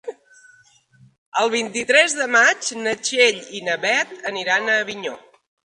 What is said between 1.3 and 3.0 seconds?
El vint-i-tres de maig na